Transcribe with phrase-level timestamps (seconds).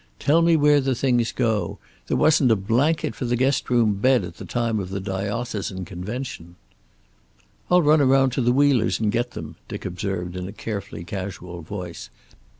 [0.17, 1.77] "Tell me where the things go.
[2.07, 5.85] There wasn't a blanket for the guest room bed at the time of the Diocesan
[5.85, 6.55] Convention."
[7.69, 11.61] "I'll run around to the Wheelers' and get them," Dick observed, in a carefully casual
[11.61, 12.09] voice.